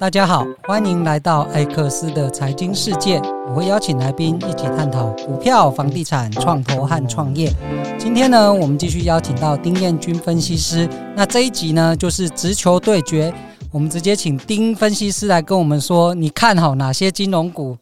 [0.00, 3.20] 大家好，欢迎来到艾克斯的财经世界。
[3.46, 7.52] 我会邀请来宾一起探讨股票、房地产、创投和创业。
[7.98, 10.88] 今天呢，我们继续邀请到丁彦军分析师。
[11.14, 13.30] 那这一集呢，就是直球对决。
[13.70, 17.76] 我们直接请丁分析师来跟我们说，你看好哪些金融股？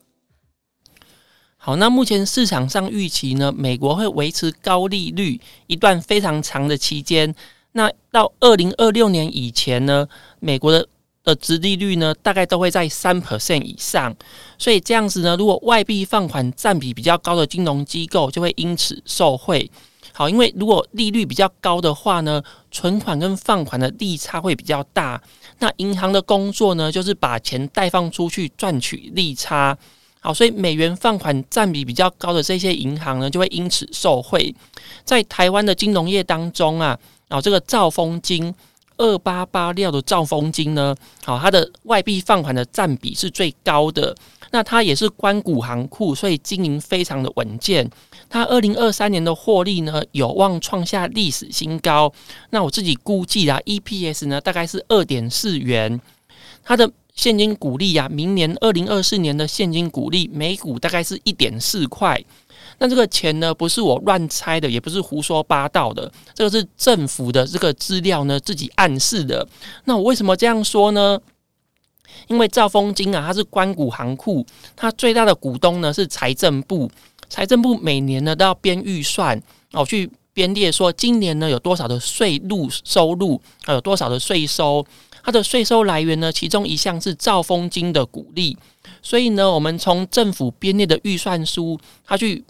[1.56, 7.32] 好，那目前市场上预期呢，美国会维持高利率一段非常长的期间。
[7.70, 10.08] 那到二零二六年以前呢，
[10.40, 10.88] 美国的
[11.28, 14.14] 的殖利率呢，大概都会在三 percent 以上。
[14.56, 19.70] 所以这样子呢，如果外币放款占比比较高的金融机构就会因此受惠。
[20.12, 22.42] 好，因为如果利率比较高的话呢，
[22.72, 25.20] 存款跟放款的利差会比较大。
[25.60, 29.78] 那银行的工作呢，就是把钱贷放出去赚取利差。
[30.20, 34.52] 好，所以美元放款占比比较高的这些银行呢，就会因此受惠。
[35.04, 36.98] 在台湾的金融业当中啊，
[37.28, 38.52] 啊这个兆丰金
[38.98, 40.94] 二八八六的兆丰金呢，
[41.24, 44.14] 好，它的外币放款的占比是最高的。
[44.50, 47.88] 那它也是官股行库，所以经营非常的稳健。
[48.30, 52.12] 它二零二三年的获利呢，有望创下历史新高。
[52.50, 56.00] 那我自己估计啊，EPS 呢大概是二点四元。
[56.62, 62.22] 它的现金股利啊，明年二零二四年的现金股利每股大概是一点四块。
[62.78, 69.46] 那这个钱呢，不是我乱猜的，也不是胡说八道的，这个是政府的这个资料呢自己暗示的。
[69.84, 71.18] 那我为什么这样说呢？
[72.26, 76.90] 因为兆丰金啊，它是官股行库，它最大的股东呢是财政部，
[77.28, 79.40] 财政部每年呢都要编预算
[79.72, 84.84] 哦，去编列说今年呢有多少的税入收入，还有多少的税收。
[85.22, 88.56] 它的税收来源呢，其中一项是兆丰金的股利，
[89.02, 92.42] 所以呢，我们从政府编列的预算书，它去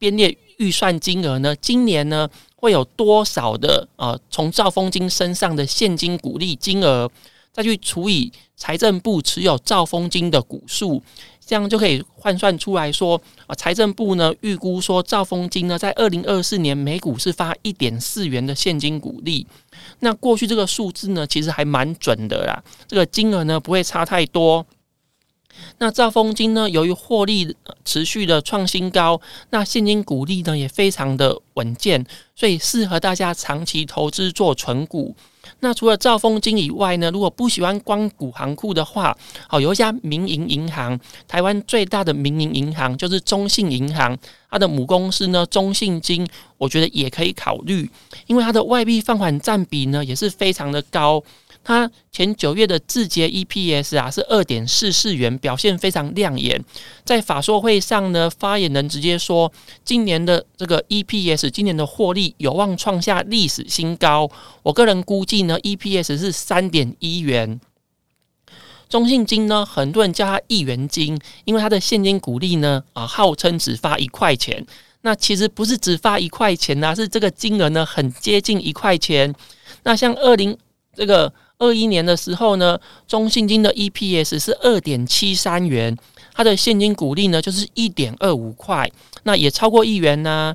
[0.00, 7.08] 编列预算金额呢，今年呢会有多少的呃，从兆丰金身上的现金股利金额，
[7.52, 11.02] 再去除以财政部持有兆丰金的股数。
[11.44, 19.46] 这样就可以换算出来说，啊，财政部呢预估说兆丰金呢在二零二四年每股是发一点四元的现金股利。
[19.98, 24.64] 那过去这个数字呢其实还蛮准的啦，这个金额呢不会差太多。
[25.78, 35.14] 那兆丰金呢由于获利持续的创新高，那现金股利呢也非常的稳健，所以适合大家长期投资做存股。
[35.60, 39.16] 那除了兆丰金以外呢，如果不喜欢光股行库的话，
[39.48, 44.16] 好，有一家民营银行，台湾最大的民营银行就是中信银行，
[44.50, 46.26] 它的母公司呢中信金，
[46.58, 47.90] 我觉得也可以考虑，
[48.26, 51.22] 因为它的外币放款占比呢也是非常的高。
[51.70, 56.60] 它前九月的字节 EPS 啊是二点四四元，表现非常亮眼。
[57.04, 59.52] 在法说会上呢，发言人直接说，
[59.84, 64.28] 今年的这个 EPS，今年的获利有望创下历史新高。
[64.64, 67.60] 我个人估计呢，EPS 是三点一元。
[68.88, 74.66] 中信金呢，很多人叫它一元金，因为它的现金股利呢啊，号称只发一块钱。
[75.02, 79.32] 那其实不是只发一块钱呐，是这个金额呢很接近一块钱。
[79.84, 80.58] 那像二零
[80.96, 81.32] 这个。
[81.60, 82.76] 二一年的时候呢，
[83.06, 85.96] 中信金的 EPS 是二点七三元，
[86.34, 88.90] 它的现金股利呢就是一点二五块，
[89.22, 90.52] 那也超过一元呢、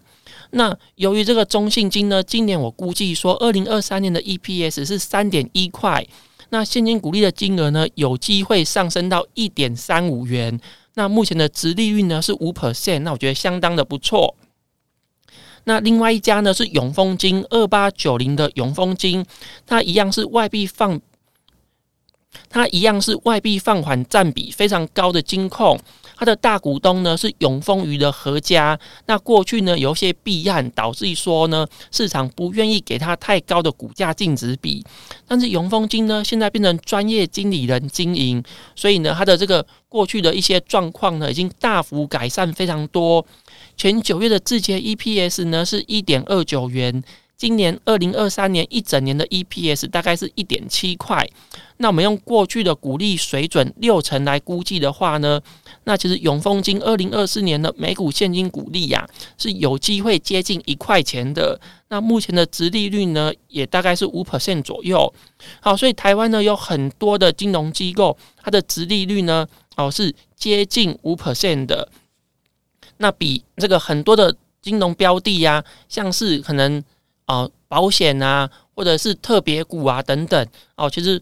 [0.50, 6.06] 那由于这个中信金呢，今年我估计说二零二三年的 EPS 是三点一块，
[6.50, 10.60] 那现金股利的金额呢有机会上升到一点三五元。
[10.96, 14.34] 那目前的殖利率呢是五 percent，那我觉得相当的不错。
[15.66, 19.26] 那另外一家呢是永丰金二八九零的永丰金，
[19.66, 21.00] 它一样是外币放，
[22.50, 25.80] 它一样是外币放款占比非常高的金控，
[26.16, 28.80] 它的大股东呢是永丰余的合家。
[29.08, 34.86] 那过去呢有一些弊案，导致说呢市场不愿意给它太高的股价净值比，
[35.28, 38.44] 但是永丰金呢现在变成专业经理人经营，
[38.76, 43.26] 所以呢它的这个过去的一些状况呢已经大幅改善非常多。
[43.78, 47.04] 前九月的自结 EPS 呢是一点二九元，
[47.38, 51.28] 今年二零二三年一整年的 EPS 大概是一点七块。
[51.78, 55.42] 那我们用过去的股利水准六成来估计的话呢，
[55.84, 59.06] 那其实永丰金二零二四年的每股现金股利呀、
[59.38, 61.60] 是有机会接近一块钱的。
[61.90, 65.14] 那目前的殖利率呢也大概是五 percent 左右。
[65.60, 69.46] 好，所以台湾呢有很多的金融机构，它的殖利率呢
[69.76, 71.90] 哦是接近五 percent 的。
[72.98, 76.84] 那比这个很多的金融标的呀、像是可能
[77.26, 81.22] 啊、保险啊，或者是特别股啊等等哦，其实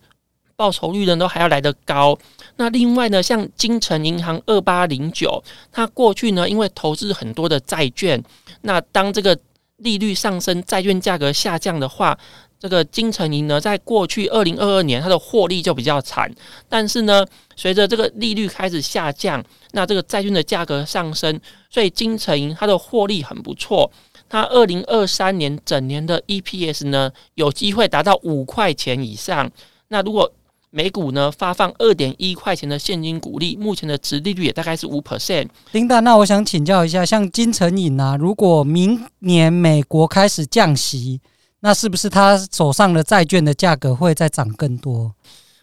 [0.56, 2.18] 报酬率呢都还要来得高。
[2.58, 8.24] 那另外呢，像金城银行二八零九，它过去呢因为投资很多的债券，
[8.62, 9.38] 那当这个
[9.78, 12.18] 利率上升，债券价格下降的话，
[12.64, 16.34] 这个金城银呢，在过去二零二二年它的获利就比较惨，
[16.70, 17.26] 但是呢，
[17.58, 19.44] 随着这个利率开始下降，
[19.74, 21.38] 那这个债券的价格上升，
[21.70, 23.92] 所以金城银它的获利很不错。
[24.30, 29.52] 它二零二三年整年的 EPS 呢，有机会达到五块钱以上。
[29.90, 30.32] 那如果
[30.70, 35.50] 每股呢发放二点一块钱的现金股利，目前的殖利率也大概是五 percent。
[35.74, 41.20] 琳达，那我想请教一下，像金城银啊，如果明年美国开始降息，
[41.66, 45.14] 那是不是他手上的债券的价格会再涨更多？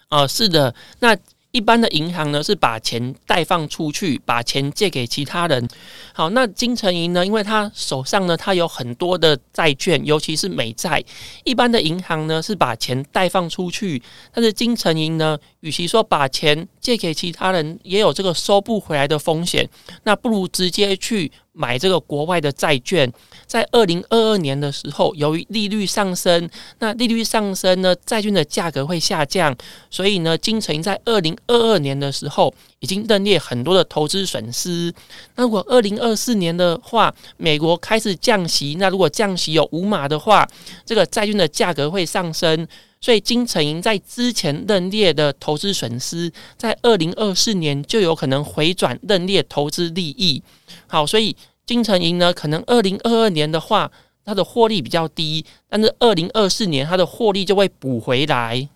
[0.09, 0.75] 哦、呃，是的。
[1.01, 1.15] 那
[1.53, 5.69] 一般的银行呢是把钱贷放出去，把钱借给其他人。
[6.15, 11.05] 好，那金城银呢，因为他手上呢，他有很多的债券，尤其是美债。
[11.45, 14.03] 一般的银行呢是把钱贷放出去，
[14.33, 19.69] 但是金城银呢，与其说把钱借给其他人，也有这个收不回来的风险，
[20.05, 21.31] 那不如直接去。
[21.53, 23.13] 买这个国外的债券，
[23.45, 26.49] 在二零二二年的时候，由于利率上升，
[26.79, 29.55] 那利率上升呢，债券的价格会下降，
[29.91, 34.95] 所以呢，金城在二零二二年的时候已经认列很多的投资损失。
[35.35, 40.49] 那如果二零二四年的话，美国开始降息，那如果降息有五码的话，
[40.87, 42.67] 这个债券的价格会上升，
[43.01, 50.43] 所以金城银在之前认列的投资损失，在二零二四年就有可能回转认列投资利益。
[50.87, 51.37] 好，所以。
[51.67, 53.89] 金城银呢，可能二零二二年的话，
[54.25, 58.69] 它的获利比较低，但是二零二四年它的获利就会补回来。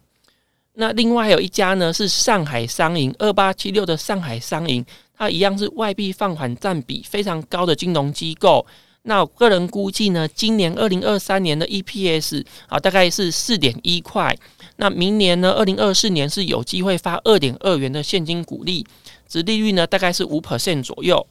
[0.75, 4.87] 那另外还有一家呢，是上海商银二八七六的上海商银，
[5.19, 8.65] 它一样是外币放款占比非常高的金融机构。
[9.07, 14.35] 那我个人估计呢，今年二零二三年的 EPS 啊，大概是四点一块。
[14.77, 18.87] 那明年呢，二零二四年是有机会发二点二元的现金股利，
[19.29, 21.27] 值利率呢大概是五 percent 左右。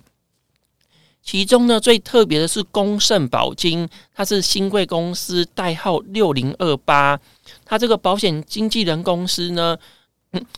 [1.23, 7.19] 其中呢，最特别的是公盛保金，它是新贵公司代号六零二八，
[7.65, 9.75] 它这个保险经纪人公司呢，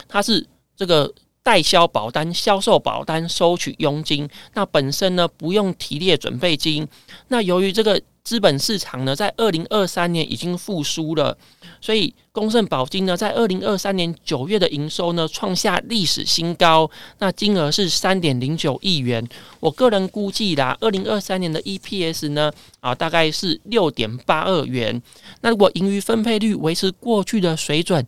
[0.09, 0.45] 它是
[0.75, 1.13] 这个
[1.45, 6.87] 代销保单、销售保单、收取佣金，那本身呢不用提列准备金，
[7.27, 8.01] 那由于这个。
[8.25, 11.37] 资本市场呢，在二零二三年已经复苏了，
[11.79, 16.89] 所以公盛保金呢，在二零二三年九月的营收呢，创下历史新高，
[17.19, 19.23] 那金额是三点零九亿元。
[19.59, 24.99] 我个人估计啦，二零二三年的 EPS 呢，啊，大概是六点八二元。
[25.41, 28.03] 那如果盈余分配率维持过去的水准，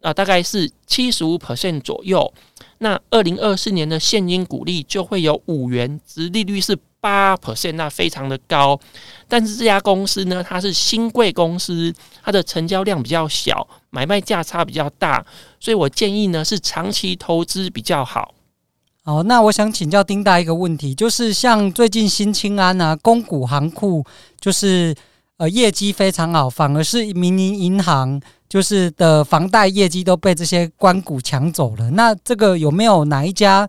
[0.00, 2.32] 啊，大概是七十五 percent 左右，
[2.82, 6.78] 那二零二四年的现金股利就会有五元，殖利率是。
[7.02, 8.78] 八 percent，那非常的高，
[9.26, 11.92] 但是这家公司呢，它是新贵公司，
[12.22, 15.26] 它的成交量比较小，买卖价差比较大，
[15.58, 18.32] 所以我建议呢是长期投资比较好。
[19.02, 24.04] 好，那我想请教丁大一个问题，就是像最近新青安啊，公股行库
[24.38, 24.94] 就是
[25.38, 28.20] 呃业绩非常好，反而是民营银行
[28.52, 31.90] 就是的房贷业绩都被这些官股抢走了。
[31.92, 33.66] 那这个有没有哪一家？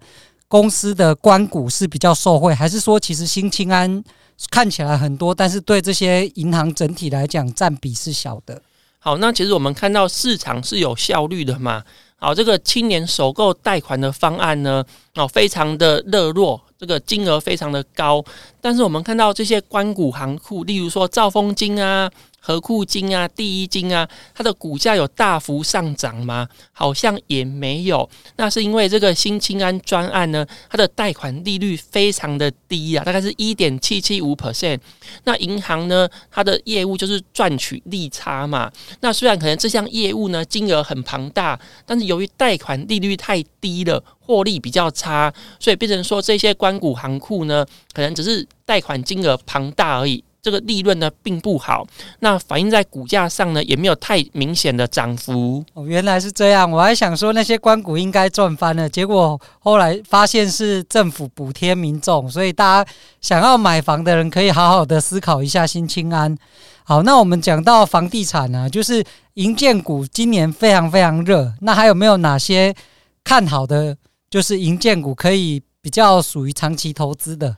[0.50, 4.04] 公司的官股是比较受惠，还是说其实新青安
[4.52, 8.62] 看起来很多，但是对这些银行整体来讲占比是小的？
[9.00, 11.82] 好，那其实我们看到市场是有效率的嘛。
[12.18, 14.84] 好，这个青年首购贷款的方案呢，
[15.16, 18.22] 哦，非常的热络，这个金额非常的高，
[18.60, 22.12] 但是我们看到这些官股行库，例如说兆丰金啊。
[22.46, 24.06] 合库金啊，第一金啊，
[24.36, 26.46] 它的股价有大幅上涨吗？
[26.74, 28.08] 好像也没有。
[28.36, 34.78] 那是因为这个新青安专案呢，它的贷款利率非常的低啊，大概是一点七七五 percent。
[35.24, 38.70] 那银行呢，它的业务就是赚取利差嘛。
[39.00, 50.22] 那虽然可能这项业务呢金额很庞大，但是由于贷款利率太低了，获利比较差，所以变成说这些关股行库呢，可能只是贷款金额庞大而已。
[50.44, 51.88] 这个利润呢并不好，
[52.20, 55.64] 那反映在股价上呢也没有太明显的涨幅。
[55.74, 66.38] 哦，原来是这样，我还想说那些官股应该赚翻了，结果后来发现是政府补贴民众，所以大家想要买房的人可以好好的思考一下新青安。
[66.84, 69.02] 好，那我们讲到房地产呢，就是
[69.36, 72.76] 银建股今年非常非常热，那还有没有哪些
[73.24, 73.96] 看好的，
[74.30, 77.56] 就是银建股可以比较属于长期投资的？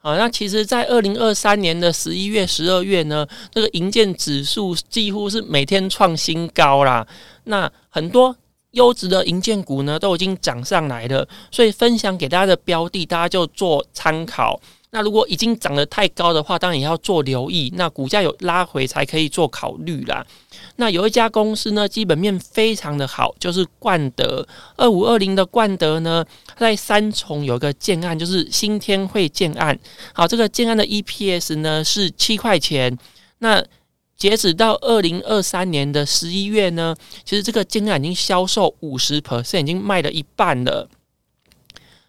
[0.00, 7.04] 好，那其实，在二零二三年的十一月、十二月呢，这个银建指数几乎是每天创新高啦。
[7.44, 8.34] 那很多
[8.70, 14.60] 优质的银建股呢，都已经涨上来了，所以分享给大家的标的，大家就做参考。
[14.90, 17.70] 那如果已经涨得太高的话，当然也要做留意。
[17.76, 20.26] 那股价有拉回才可以做考虑啦。
[20.76, 26.24] 那有一家公司呢，基本面非常的好，就是冠德二五二零的冠德呢，
[26.56, 29.78] 在三重有一个建案，就是新天汇建案。
[30.14, 32.96] 好，这个建案的 EPS 呢是七块钱。
[33.40, 33.62] 那
[34.16, 40.88] 截止到二零二三年的十一月呢，其实这个建案已经销售五十%，是已经卖了一半了。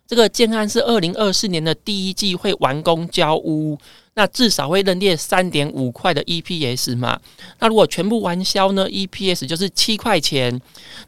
[0.09, 3.77] 这个建案是二零二四年的第一季会完工交屋，
[4.15, 7.19] 那至少会认列三点五块的 EPS 嘛。
[7.59, 10.59] 那如果全部完销呢，EPS 就是七块钱。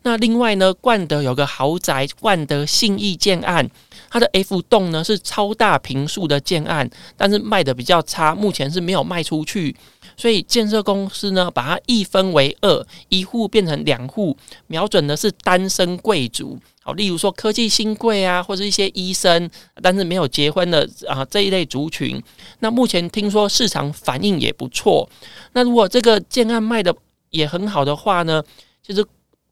[0.04, 3.68] 那另外呢，冠德有个豪宅，冠德信义建案，
[4.12, 9.76] 它的 F 栋呢是超大坪数的建案，但是卖的比较差，目前是没有卖出去。
[10.16, 14.36] 所以建设公司呢，把它一分为二，一户变成两户，
[14.68, 16.58] 瞄准的是单身贵族。
[16.84, 19.50] 好，例如说科技新贵啊，或者一些医生，
[19.82, 22.22] 但是没有结婚的啊这一类族群。
[22.60, 25.08] 那目前听说市场反应也不错。
[25.54, 26.96] 那如果这个建案卖的
[27.30, 28.44] 也很好的话呢，
[28.82, 29.06] 就是。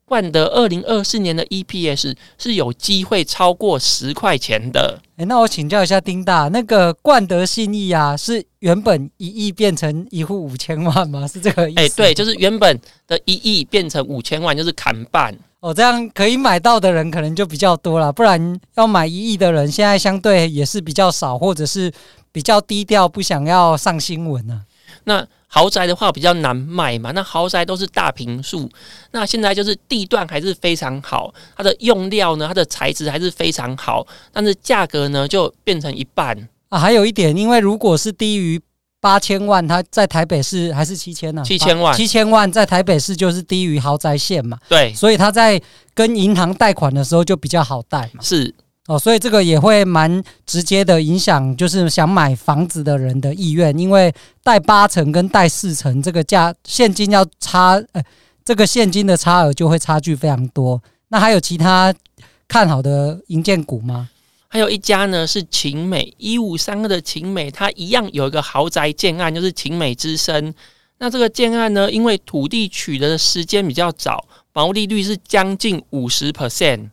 [0.09, 4.99] 冠德二零二四年的 EPS 是有机会超过十块钱的。
[5.17, 11.27] 诶，那我请教一下丁大，那个冠德信义啊，是原本一亿变成一户五千万吗？
[11.27, 11.79] 是这个意思？
[11.81, 15.37] 诶，对，就是原本的一亿变成五千万，就是砍半。
[15.59, 21.91] 哦，这样可以买到的人可能就比较多了，不然要买一亿的人现在相对也是比较少，或者是
[22.31, 24.68] 比较低调，不想要上新闻呢、啊。
[25.09, 28.69] 那豪宅的话比较难卖嘛，那豪宅都是大平数，
[29.09, 36.37] 那现在就是地段还是非常好，它的用料呢，它的材质还是非常好，但是价格呢就变成一半
[36.69, 36.77] 啊。
[36.77, 38.61] 还有一点，因为如果是低于
[39.01, 41.41] 八千万，它在台北市还是七千呢？
[41.43, 44.59] 七千万，七千万在台北市就是低于豪宅线嘛。
[44.69, 45.59] 对，所以他在
[45.95, 48.21] 跟银行贷款的时候就比较好贷嘛。
[48.21, 48.53] 是。
[48.89, 54.11] 哦，所以这个也会蛮直接的影响，就是想买房子的人的意愿，因为
[54.43, 58.03] 贷八成跟贷四成，这个价现金要差，呃，
[58.43, 60.81] 这个现金的差额就会差距非常多。
[61.09, 61.93] 那还有其他
[62.47, 64.09] 看好的银建股吗？
[64.47, 70.51] 还有一家呢是勤美一五三二的勤美，它一样有一个豪宅建案，就是勤美之声。
[70.97, 76.89] 那这个建案呢，因为土地取得的时间比较早，毛利率是将近五十 percent。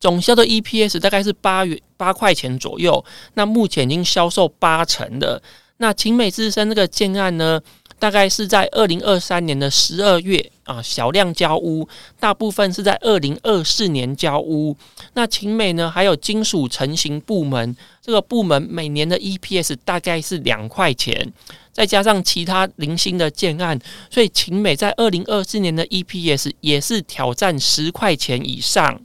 [0.00, 5.42] 总销的 EPS 大概是八元八块钱左右，那目前已经销售八成了。
[5.78, 7.60] 那晴美自身这个建案呢，
[7.98, 11.88] 大概是在二零二三年的十二月啊，小量交屋，
[12.20, 14.76] 大部分是在二零二四年交屋。
[15.14, 21.32] 那晴美呢，还有金属成型部门，这个部门每年的 EPS 大概是两块钱，
[21.72, 23.76] 再加上其他零星的建案，
[24.08, 29.00] 所以晴美在二零二四年的 EPS 也是挑战十块钱以上。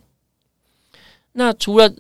[1.34, 1.92] 那除了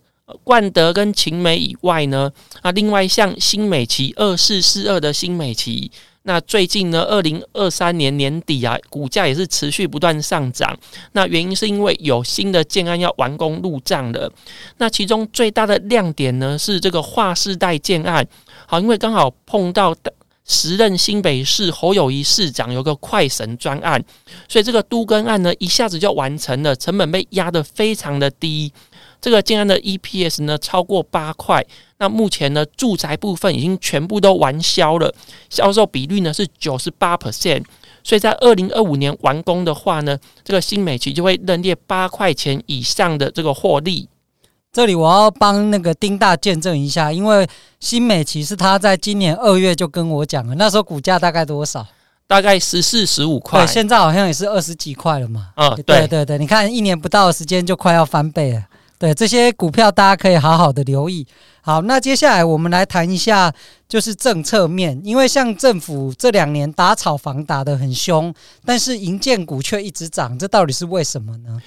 [0.43, 2.31] 冠德跟勤美以外呢，
[2.61, 5.91] 啊，另外像新美齐二四四二的新美齐，
[6.23, 10.77] 那最近呢，二零二三年年底啊，股价也是持续不断上涨。
[11.13, 14.31] 那原因是因为有新的建案要完工入账了。
[14.77, 18.27] 那其中最大的亮点呢，是这个划世代建案。
[18.67, 19.95] 好，因为刚好碰到
[20.45, 24.03] 时任新北市侯友谊市长有个快审专案，
[24.47, 28.71] 所以这个都更案呢，一下子就完成了，成本被压得非常的低。
[29.21, 31.65] 这个建安的 EPS 呢，超过八块，
[31.97, 35.13] 那目前呢，住宅部分已经全部都完销了，
[35.49, 37.63] 销售比率呢是九十八 percent，
[38.03, 44.07] 所以在二零二五年完工的话呢，这个新美琪就会认列八块钱以上的这个获利。
[44.71, 47.47] 这里我要帮那个丁大见证一下，因为
[47.79, 51.85] 新美琪是他在今年二月就跟我讲了，那时候股价大概多少？
[52.27, 55.49] 大概十四十五块，对，现在好像也是二十几块了嘛。
[55.55, 58.63] 嗯，对对对对，你看一年不到的时间就快要翻倍了。
[58.99, 61.25] 对，这些股票，大家可以好好的留意。
[61.61, 63.51] 好，那接下来我们来谈一下，
[63.87, 64.99] 就是政策面。
[65.05, 68.33] 因为像政府这两年打炒房打得很凶，
[68.65, 71.61] 但是银建股却一直涨，这到底是为什么呢？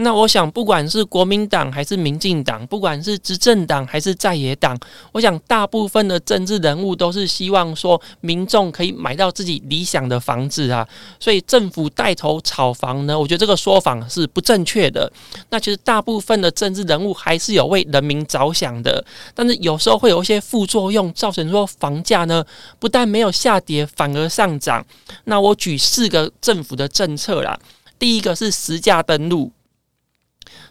[0.00, 4.78] 那我想，不管是国民党还是民进党，不管是执政党还是在野党，
[5.10, 10.86] 我想大部分的政治人物都是希望说民众可以买到自己理想的房子啊。
[11.18, 15.10] 所以政府带头炒房呢，我觉得这个说法是不正确的。
[15.50, 22.44] 那其实大部分的政治人物还是有为人民着想的，但是有时候会有一些副作用，造成说房价呢
[22.78, 24.86] 不但没有下跌，反而上涨。
[25.24, 27.58] 那我举四个政府的政策啦，
[27.98, 29.50] 第一个是实价登录。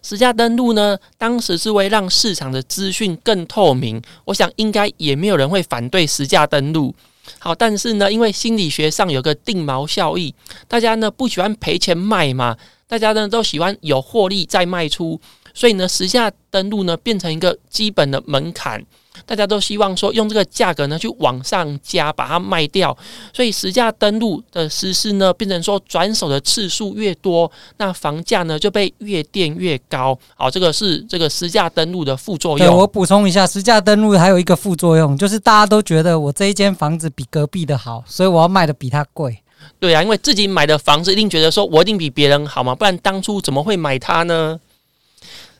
[0.07, 6.95] 实价登录呢，当时是为让市场的资讯更透明，我想应该也没有人会反对实价登录。
[7.39, 10.33] 好，但是呢，因为心理学上有个定锚效益，
[10.65, 12.55] 大家呢不喜欢赔钱卖嘛，
[12.87, 15.19] 大家呢都喜欢有获利再卖出，
[15.53, 18.81] 所以呢，实价登录呢变成一个基本的门槛。
[19.25, 22.95] 大家都希望说用这个价格呢去往上加，把它卖掉。
[23.33, 30.17] 所以实价登录的实施呢，变成说转手的次数越多，那房价呢就被越垫越高。
[30.35, 32.77] 好，这个是这个实价登录的副作用。
[32.77, 39.41] 我补充一下，实价登录还有一个副作用，就是大家都觉得我这一间房子比隔壁的好，所以我要卖的比它贵。
[39.79, 44.59] 对啊，因为自己买的房子一定觉得说我一定比别人好嘛，不然当初怎么会买它呢？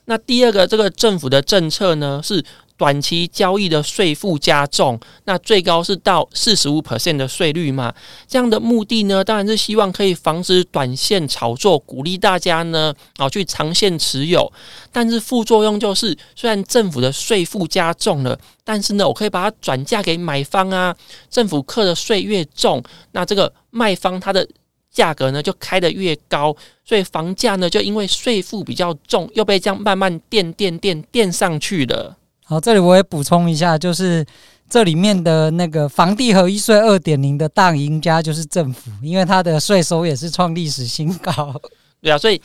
[0.06, 2.42] 那第二个，这个政府的政策呢是
[2.78, 7.92] 短期交易的税负加重，那最高是到四十五 percent 的税率嘛。
[8.26, 14.50] 这样的目的呢，当然是希望可以防止短线炒作，鼓励大家呢啊去长线持有。
[14.90, 20.96] 但是副作用就是，虽然政府的税负加重了，但是呢，我可以把它转嫁给买方啊。
[21.28, 22.82] 政府课的税越重，
[23.12, 24.48] 那这个卖方它的。
[24.90, 32.16] 价格呢就开得越高，所以房价呢就因为税负比较重，又被这样慢慢垫垫垫垫上去了。
[32.48, 34.24] 好，这里我也补充一下，就是
[34.70, 41.54] 这里面的那个房地合一税二点零的大赢家就是政府，因为它的税收也是创历史新高。
[42.00, 42.40] 对啊，所以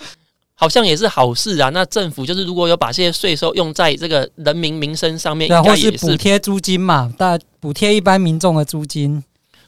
[0.56, 1.70] 好像也是好事啊。
[1.70, 9.24] 那政府就是如果有把这些税收用在这个人民民生上面，对啊，或是补贴租金嘛，大补贴一般民众的租金。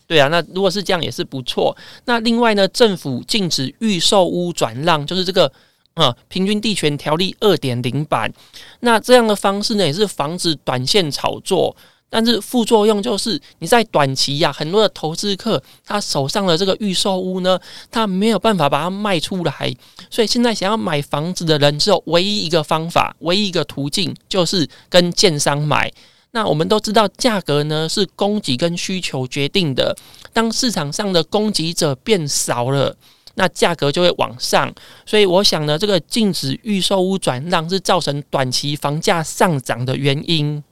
[0.06, 1.74] 对啊，那如果是这样也是不错。
[2.04, 5.50] 那另外呢，政府禁止预售屋转让，就是这个
[5.96, 8.32] 啊平均地权条例二点零版。
[8.80, 11.76] 那这样的方式呢，也是防止短线炒作。
[12.08, 17.60] 但是副作用就是你在短期呀、很多的投资客他手上的这个预售屋呢，
[17.92, 19.76] 他没有办法把它卖出来。
[20.10, 25.92] 所以现在想要买房子的人，只有唯一一个方法，唯一一个途径，就是跟建商买。
[26.32, 29.94] 那我们都知道，价格呢是供给跟需求决定的。
[30.32, 32.96] 当市场上的供给者变少了，
[33.36, 34.74] 那价格就会往上。
[35.06, 40.64] 所以我想呢，这个禁止预售屋转让是造成短期房价上涨的原因。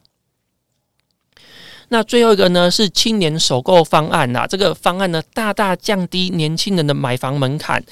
[1.89, 7.83] 那最后一个呢是青年首购方案呐，这个方案呢大大降低年轻人的买房门槛。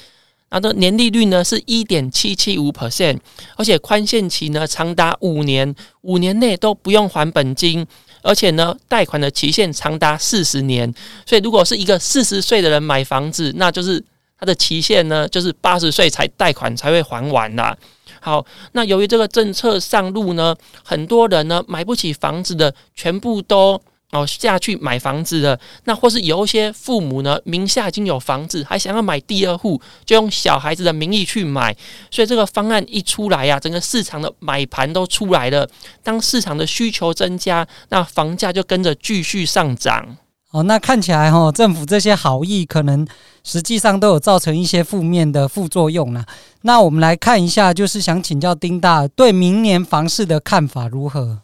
[0.50, 3.18] 它的年利率呢是一点七七五 percent，
[3.56, 7.86] 而且宽限期呢长达五年，五年内都不用还本金，
[8.22, 10.92] 而且呢贷款的期限长达四十年。
[11.24, 14.04] 所以如果是一个四十岁的人买房子，那就是
[14.42, 17.76] 他的期限呢就是八十岁才贷款才会还完啦。
[18.20, 20.52] 好，那由于这个政策上路呢，
[20.84, 23.80] 很多人呢买不起房子的全部都。
[24.10, 31.74] 哦，下去买房子的，那或是有一些父母呢，名下已经有房子，还想要买第二户，就用小孩子的名义去买。
[32.10, 35.66] 所以这个方案一出来呀、啊，整个市场的买盘都出来了。
[36.02, 40.18] 当市场的需求增加，那房价就跟着继续上涨。
[40.52, 43.06] 哦，那看起来哈，政府这些好意可能
[43.42, 46.26] 实际上都有造成一些负面的副作用了。
[46.60, 51.38] 那我们来看一下，就是想请教丁大对明年房市的看法如何？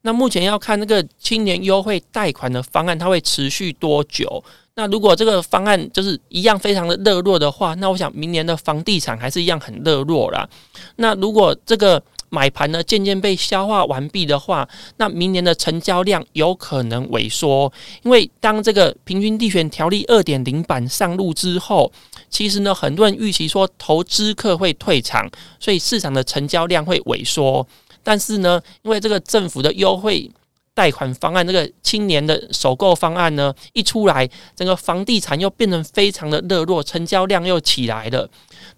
[0.00, 4.42] 那目前要看那个青年优惠贷款的方案，它会持续多久？
[4.74, 10.48] 那如果这个方案就是一样非常的热络的话，那我想明年的房地产还是一样很热络啦。
[10.96, 12.02] 那如果这个
[12.34, 14.66] 买盘呢渐渐被消化完毕的话，
[14.96, 17.70] 那明年的成交量有可能萎缩，
[18.02, 21.92] 因为当这个平均地权条例二点零版上路之后，
[22.30, 27.66] 其实呢很多人预期说投资客会退场，所以市场的成交量会萎缩。
[28.02, 30.30] 但是呢，因为这个政府的优惠
[30.74, 38.28] 贷款方案，这个青年的首购方案呢一出来，整个房地产又变成非常的热络，成交量又起来了。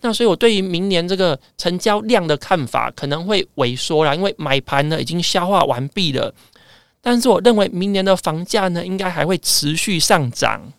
[0.00, 6.34] 那所以我对于明年这个成交量的看法可能会萎缩了，因为买盘呢已经消化完毕了。
[7.00, 10.72] 但是我认为明年的房价呢应该还会持续上涨。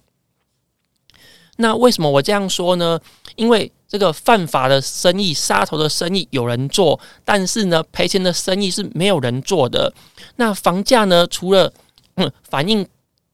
[1.57, 2.99] 那为什么我这样说呢？
[3.37, 9.93] 因为这个犯法的生意、杀头的生意有人做，但是呢，赔钱的生意是没有人做的。
[10.37, 11.71] 那房价呢，除了
[12.15, 12.85] 嗯反映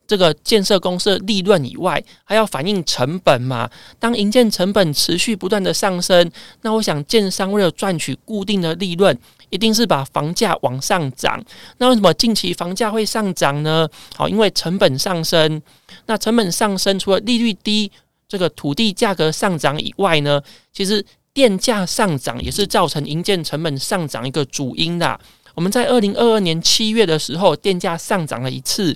[0.08, 3.70] 这个建设公司的利润以外，还要反映成本嘛。
[3.98, 6.30] 当营建成本持续不断的上升，
[6.62, 9.18] 那我想建商为了赚取固定的利润，
[9.50, 11.42] 一定是把房价往上涨。
[11.78, 13.88] 那为什么近期房价会上涨呢？
[14.16, 15.62] 好，因为成本上升。
[16.08, 17.90] 那成本上升，除了利率低，
[18.28, 20.42] 这个土地价格上涨以外呢，
[20.74, 25.18] 其实电价上涨也是造成营建成本上涨一个主因的。
[25.56, 28.94] 我们在二零二二年七月的时候，电价上涨了一次；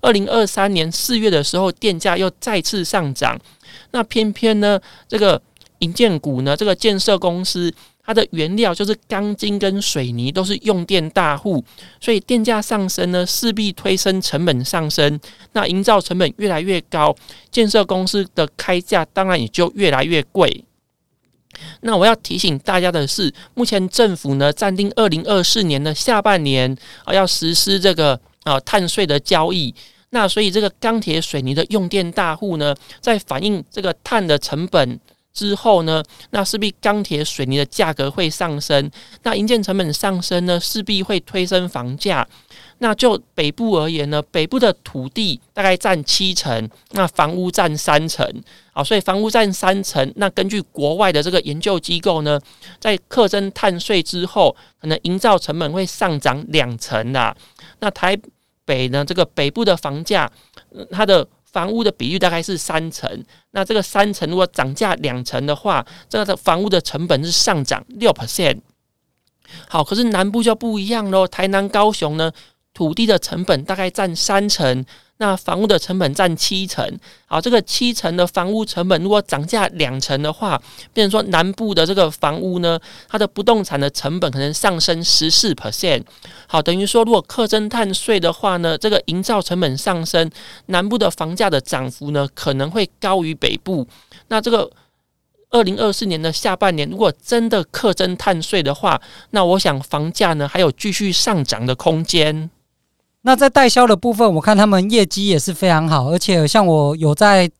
[0.00, 3.38] 二零二三年四月的时候，电价又再次上涨。
[3.90, 5.40] 那偏偏呢，这个
[5.78, 7.72] 营建股呢，这个建设公司。
[8.08, 11.64] 它的原料就是钢筋跟水泥，都是用电大户，
[12.00, 15.18] 所以电价上升呢，势必推升成本上升。
[15.54, 17.12] 那营造成本越来越高，
[17.50, 20.64] 建设公司的开价当然也就越来越贵。
[21.80, 29.74] 那我要提醒大家的是，目前政府呢暂定二零二四年的下半年啊要实施这个啊碳税的交易。
[30.10, 34.98] 那所以这个钢铁水泥的用电大户呢，在反映这个碳的成本
[35.34, 38.90] 之后呢，那势必钢铁水泥的价格会上升。
[39.24, 42.26] 那营建成本上升呢，势必会推升房价。
[42.78, 48.26] 那就北部而言呢，北部的土地大概占七成，那房屋占三成。
[48.72, 50.12] 啊，所以房屋占三成。
[50.16, 52.38] 那根据国外的这个研究机构呢，
[52.78, 57.34] 在课征碳税之后，可能营造成本会上涨两成啦。
[57.80, 58.14] 那台
[58.66, 60.30] 北呢，这个北部的房价，
[60.90, 63.24] 它的房屋的比率大概是三成。
[63.52, 68.58] 那这个三成如果涨价两成的话，这个房屋的成本是上涨六 percent。
[69.68, 72.30] 好，可是南部就不一样喽，台南、高雄呢？
[72.76, 74.84] 土地的成本大概占三成，
[75.16, 76.86] 那房屋的成本占七成。
[77.24, 80.60] 好，这个七成的房屋成本如果涨价两成的话，
[80.92, 86.02] 变成说南部的这个房屋呢，它的不动产的成本可能上升十四 percent。
[86.46, 90.30] 好，等于说如果课征碳税的话呢，这个营造成本上升，
[90.66, 93.88] 南部的房价的涨幅呢可能会高于北部。
[94.28, 94.70] 那这个
[95.48, 102.50] 二零二四年的下半年，如果真的课征碳税的话，那我想房价呢还有继续上涨的空间。
[103.26, 107.50] 那在代销的部分，我看他们业绩也是非常好，而且像我有在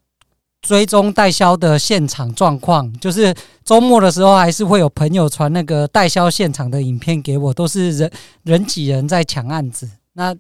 [0.63, 8.09] 追踪代销的现场状况，就是周末的时候还是会有朋友传那个代销现场的影片给我，都是人
[8.45, 9.91] 人挤人在抢案子。
[10.13, 10.33] 那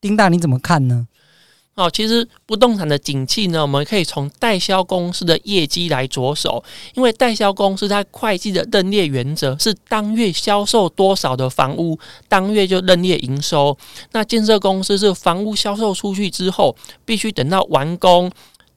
[0.00, 1.08] 丁大你怎么看呢？
[1.74, 6.62] 哦，其实不动产的景气呢，我们可以从代销公司的业绩来着手，
[6.94, 13.74] 因为代销公司它会计的认列原则是当月销售多少的房屋，当月就认列营收。
[14.12, 18.30] 那建设公司是房屋销售出去之后，必须等到完工。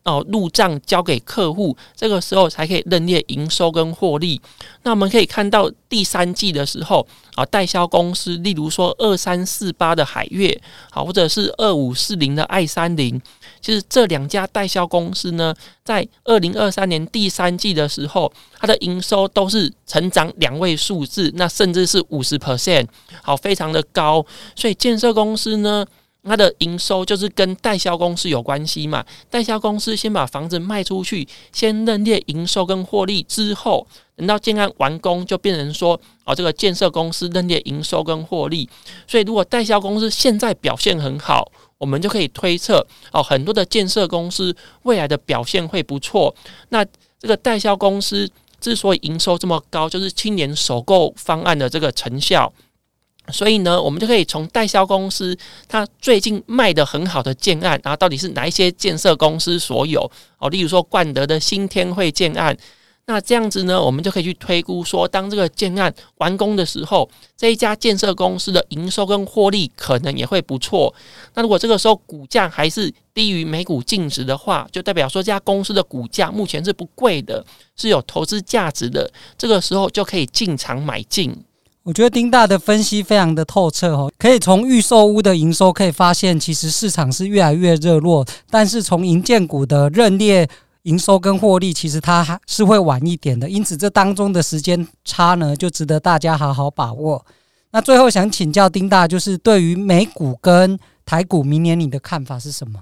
[0.06, 4.40] 哦，入账交给客户，这个时候才可以认列营收跟获利。
[4.84, 13.20] 那我们可以看到第三季的时候，啊，代销公司，例如说二三四八的海悦，好，或者是二五四零的爱三零，
[13.60, 15.52] 其实这两家代销公司呢，
[15.84, 22.86] 在二零二三年第三季的时候，它的营收都是成长两位数字，那甚至是五十 percent，
[23.24, 24.24] 好，非常的高。
[24.56, 25.84] 所以建设公司呢，
[26.26, 29.06] 它的营收就是跟代销公司有关系嘛？
[29.30, 33.86] 代销公司先把房子卖出去，先认列营收跟获利之后，
[34.16, 38.68] 等到建案完工，就变成说哦，这个建设公司认列营收跟获利。
[39.08, 46.36] 所以，如果代销公司现在表现很好，我们就可以推测哦，很多的建设公司未来的表现会不错。
[46.70, 46.84] 那
[47.20, 52.52] 这个代销公司之所以营收这么高，就是青年首购方案的这个成效。
[53.32, 62.56] 所以呢，我们就可以从代销公司它最近卖得很好的建案，然后到底是哪一些建设公司所有哦，例如说冠德的新天汇建案，
[63.08, 70.94] 那这样子呢，我们就可以去推估说，当这个建案完工的时候，这一家建设公司的营收跟获利可能也会不错。
[71.34, 81.36] 那如果这个时候股价还是低于每股净值的话，就代表说这家公司的股价目前是不贵的，是有投资价值的，这个时候就可以进场买进。
[81.86, 88.26] 我觉得丁大的分析非常的透彻哦，可以从预售屋的营收可以发现，其实市场是越来越热络。
[88.50, 90.50] 但是从营建股的认列
[90.82, 93.48] 营收跟获利，其实它还是会晚一点的。
[93.48, 97.24] 因此，这当中的时间差呢，就值得大家好好把握。
[97.70, 102.80] 那最后想请教丁大，就是对于美股跟台股明年你的看法是什么？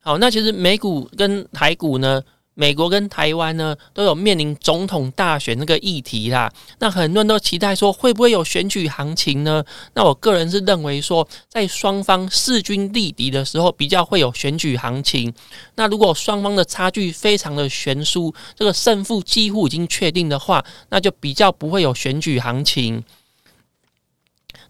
[0.00, 2.22] 好，那其实美股跟台股呢？
[2.58, 6.50] 美国跟台湾呢，都有面临总统大选那个议题啦。
[6.78, 9.62] 那很多人都期待说，会不会有选举行情呢？
[9.92, 15.32] 那我个人是认为说，在双方势均力敌的时候，比较会有选举行情。
[15.74, 23.04] 那如果双方的差距非常的悬殊，这个胜负几乎已经确定的话，那就比较不会有选举行情。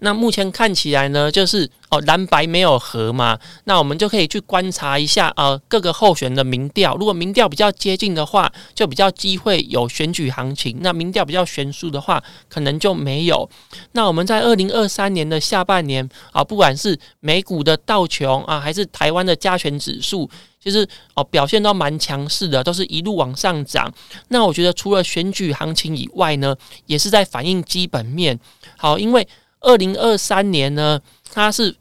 [0.01, 13.49] 那目前看起来呢，就是哦蓝白没有合嘛，那我们就可以去观察一下呃各个候选的民调，如果民调比较接近的话，就比较机会有选举行情；那民调比较悬殊的话，可能就没有。
[13.93, 20.29] 那我们在二零二三年的下半年啊，不管是美股的道琼啊，还是台湾的加权指数，
[20.63, 23.91] 其实哦表现都蛮强势的，都是一路往上涨。
[24.29, 26.55] 那我觉得除了选举行情以外呢，
[26.87, 28.39] 也是在反映基本面。
[28.77, 29.27] 好，因为。
[29.61, 31.01] 二零二三年呢，
[31.33, 31.77] 它是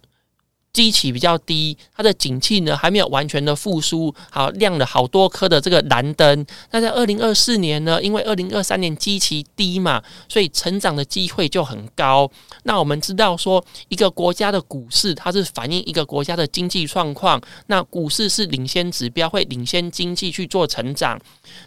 [0.74, 6.46] 基期比较低，它的景气呢还没有完全的复苏，好亮了好多颗的这个蓝灯。
[6.72, 12.30] 那在二零二四年呢，因为二零二三年基期低嘛，所以成长的机会就很高。
[12.64, 21.18] 那我们知道说，一个国家的股市它是反映一个国家的经济状况，那股市是领先指标，会领先经济去做成长。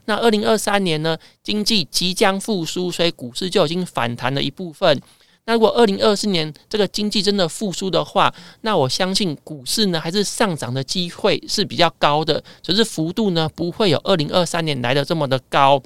[0.05, 5.01] 那二零二三年呢，经济即将复苏，所以股市就已经反弹了一部分。
[5.49, 15.83] 那如果二零二四年这个经济真的复苏的话，那我相信股市呢还是上涨的机会是比较高的，只是幅度呢不会有二零二三年来的这么的高。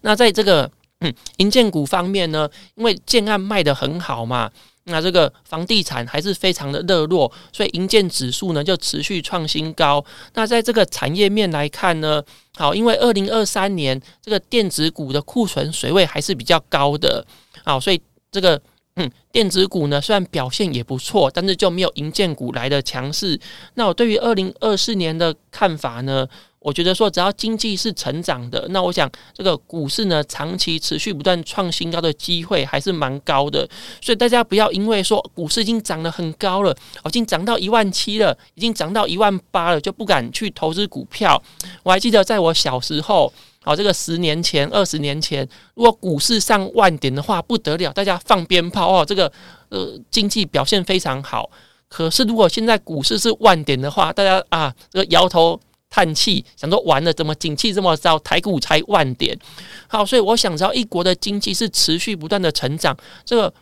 [0.00, 0.68] 那在这个
[0.98, 4.50] 嗯营建股方面呢，因为建案卖得很好嘛，
[4.86, 10.04] 那这个房地产还是非常的热络，所以银建指数呢就持续创新高。
[10.34, 12.20] 那在这个产业面来看呢，
[12.56, 17.24] 好，因为二零二三年这个电子股的库存水位还是比较高的，
[17.64, 18.02] 好，所以。
[18.38, 18.60] 这个
[18.94, 23.38] 嗯，电子股呢，虽然表现也不错，但是就没有银建股来的强势。
[23.74, 26.24] 那我对于二零二四年的看法呢，
[26.60, 33.68] 我觉得说，只要经济是成长的，那我想这个股市呢，长期持续不断创新高的机会还是蛮高的。
[34.00, 41.40] 所以大家不要因为说股市已经涨得很高了，已经涨到一万七了，已经涨到一万八了，就不敢去投资股票。
[41.82, 43.32] 我还记得在我小时候。
[43.68, 49.04] 好，这个十年前、二十年前，如果股市上万点的话，不得了，大家放鞭炮哦。
[49.04, 49.30] 这个
[49.68, 51.50] 呃，经济表现非常好。
[51.86, 58.18] 可是如果现在股市是万点的话，大家啊，这个摇头叹气，想说完了，怎么景气这么糟？
[58.20, 59.38] 台股才万点。
[59.86, 63.52] 好，所以我想知道，一国的经济是持续不断的成长，这个。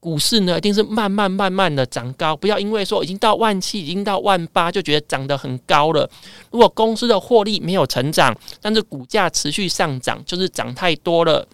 [0.00, 6.08] 股市呢，一定是慢慢慢慢的涨高，不要因为说已经到万七，已经到万八，就觉得涨得很高了。
[6.50, 11.46] 如果公司的获利没有成长，但是股价持续上涨，就是涨太多了。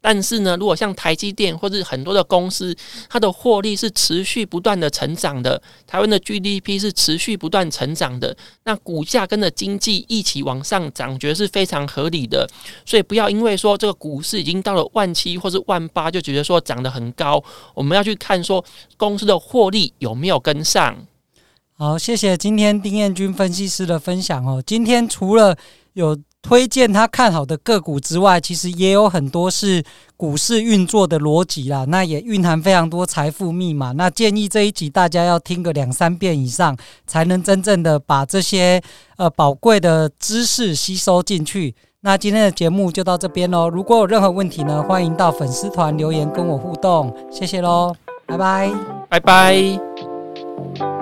[0.00, 2.74] 但是呢，如果像台积电或者很多的公司，
[3.08, 12.48] 它的获利是持续不断的成长的，台湾的 GDP 是持续不断成长的，那股价跟着经济一起往上涨，觉得是非常合理的。
[12.86, 17.42] 所以不要因为说这个股市已经到了万七或是万八，就觉得说涨得很高。
[17.74, 18.64] 我们要去看说
[18.96, 20.96] 公司的获利有没有跟上。
[21.74, 24.62] 好，谢谢今天丁彦军分析师的分享哦。
[24.66, 25.56] 今天除了
[25.94, 29.84] 有推荐他看好的个股之外，其实也有很多是
[30.16, 31.84] 股市运作的逻辑啦。
[31.88, 33.92] 那也蕴含非常多财富密码。
[33.92, 36.76] 那建议这一集大家要听个两三遍以上，
[37.06, 38.80] 才能真正的把这些
[39.16, 41.74] 呃宝贵的知识吸收进去。
[42.00, 43.68] 那今天的节目就到这边喽。
[43.68, 47.14] 如果有任何问题呢，欢迎到粉丝团留言跟我互动。
[47.30, 47.94] 谢谢喽，
[48.26, 48.72] 拜拜，
[49.10, 50.99] 拜拜。